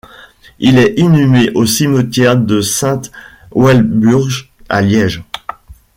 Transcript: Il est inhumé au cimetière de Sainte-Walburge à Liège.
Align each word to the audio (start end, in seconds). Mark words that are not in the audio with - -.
Il 0.57 0.79
est 0.79 0.97
inhumé 0.99 1.51
au 1.53 1.67
cimetière 1.67 2.35
de 2.35 2.59
Sainte-Walburge 2.61 4.51
à 4.67 4.81
Liège. 4.81 5.23